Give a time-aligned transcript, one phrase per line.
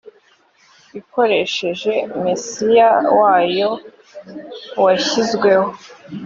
[0.99, 1.93] ikoresheje
[2.23, 3.69] mesiya wayo
[4.83, 5.67] washyizweho